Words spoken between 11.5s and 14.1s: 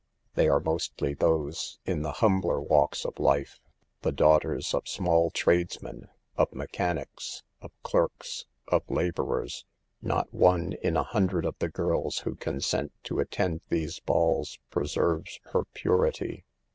the girls who consent to attend these